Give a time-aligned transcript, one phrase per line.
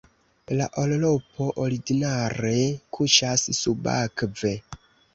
[0.59, 2.57] La orlopo ordinare
[2.99, 4.61] kuŝas subakve.